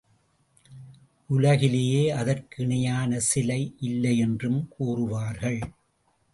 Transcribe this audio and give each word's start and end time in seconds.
உலகிலேயே 1.29 2.09
அதற்கு 2.11 2.63
இணையான 2.63 3.19
சிலை 3.19 3.61
இல்லையென்றும் 3.79 4.61
கூறுவார்கள். 4.79 5.61